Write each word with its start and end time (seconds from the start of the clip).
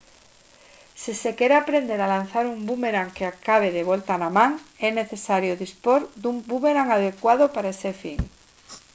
se 1.01 1.11
se 1.21 1.31
quere 1.39 1.55
aprender 1.57 1.99
a 2.01 2.11
lanzar 2.15 2.45
un 2.53 2.59
búmerang 2.69 3.09
que 3.17 3.25
acabe 3.27 3.69
de 3.77 3.83
volta 3.91 4.13
na 4.21 4.29
man 4.37 4.51
é 4.87 4.89
necesario 4.91 5.59
dispor 5.63 6.01
dun 6.21 6.35
búmerang 6.49 6.89
adecuado 6.91 7.43
para 7.55 7.71
ese 7.75 7.91
fin 8.01 8.19